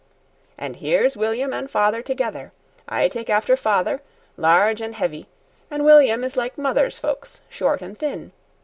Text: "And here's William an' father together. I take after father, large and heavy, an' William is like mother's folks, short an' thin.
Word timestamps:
"And 0.57 0.77
here's 0.77 1.15
William 1.15 1.53
an' 1.53 1.67
father 1.67 2.01
together. 2.01 2.53
I 2.89 3.07
take 3.07 3.29
after 3.29 3.55
father, 3.55 4.01
large 4.35 4.81
and 4.81 4.95
heavy, 4.95 5.27
an' 5.69 5.83
William 5.83 6.23
is 6.23 6.35
like 6.35 6.57
mother's 6.57 6.97
folks, 6.97 7.41
short 7.49 7.83
an' 7.83 7.93
thin. 7.93 8.31